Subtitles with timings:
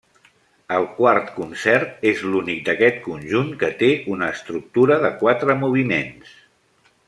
[0.77, 6.37] El quart concert és l'únic d'aquest conjunt que té una estructura de quatre moviments.